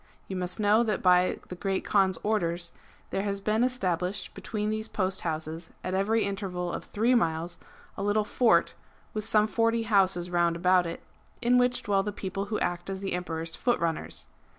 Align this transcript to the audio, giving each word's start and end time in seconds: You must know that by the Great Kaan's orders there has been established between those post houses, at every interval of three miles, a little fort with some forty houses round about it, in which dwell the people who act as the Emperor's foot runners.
You 0.27 0.35
must 0.35 0.59
know 0.59 0.81
that 0.81 1.03
by 1.03 1.37
the 1.49 1.55
Great 1.55 1.85
Kaan's 1.85 2.17
orders 2.23 2.73
there 3.11 3.21
has 3.21 3.39
been 3.39 3.63
established 3.63 4.33
between 4.33 4.71
those 4.71 4.87
post 4.87 5.21
houses, 5.21 5.69
at 5.83 5.93
every 5.93 6.25
interval 6.25 6.73
of 6.73 6.85
three 6.85 7.13
miles, 7.13 7.59
a 7.95 8.01
little 8.01 8.23
fort 8.23 8.73
with 9.13 9.25
some 9.25 9.45
forty 9.45 9.83
houses 9.83 10.31
round 10.31 10.55
about 10.55 10.87
it, 10.87 11.03
in 11.39 11.59
which 11.59 11.83
dwell 11.83 12.01
the 12.01 12.11
people 12.11 12.45
who 12.45 12.57
act 12.61 12.89
as 12.89 13.01
the 13.01 13.13
Emperor's 13.13 13.55
foot 13.55 13.79
runners. 13.79 14.25